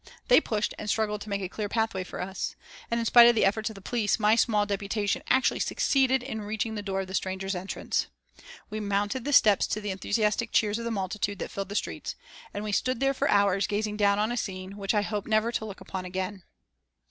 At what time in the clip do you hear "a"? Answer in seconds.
1.43-1.47, 14.31-14.37